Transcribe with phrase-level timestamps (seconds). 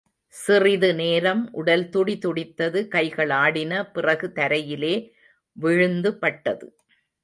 [0.35, 4.95] சிறிது நேரம் உடல் துடி துடித்தது கைகள் ஆடின பிறகு தரையிலே
[5.57, 6.67] விழுந்து பட்டது.